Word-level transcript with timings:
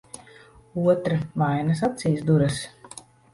Otra 0.93 1.19
vainas 1.41 1.83
acīs 1.89 2.25
duras. 2.31 2.59